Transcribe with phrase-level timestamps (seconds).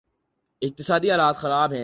[0.61, 1.79] اقتصادی حالت خراب ہے۔